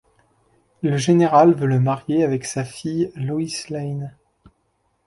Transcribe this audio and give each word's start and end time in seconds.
Le 0.81 0.97
général 0.97 1.53
veut 1.53 1.67
le 1.67 1.79
marier 1.79 2.23
avec 2.23 2.43
sa 2.45 2.63
fille 2.65 3.11
Lois 3.15 3.43
Lane. 3.69 4.17